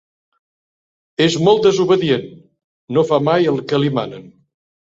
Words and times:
És 1.25 1.35
molt 1.49 1.61
desobedient: 1.67 2.25
no 2.97 3.07
fa 3.13 3.23
mai 3.31 3.49
el 3.55 3.65
que 3.71 3.85
li 3.85 3.95
manen. 4.03 4.29